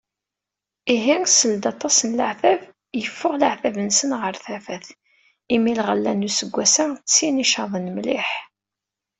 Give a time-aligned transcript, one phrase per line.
[0.93, 2.61] Ihi seld aṭaṣ n leεtab,
[3.01, 4.85] yeffeɣ εeggu-nsen ɣer tafat,
[5.55, 8.29] imi lɣella n useggas-a d tin icaḍen mliḥ.